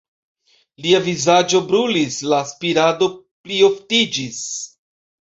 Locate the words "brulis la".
1.69-2.41